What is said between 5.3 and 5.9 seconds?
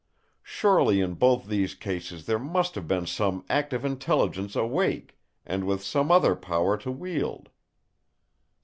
and with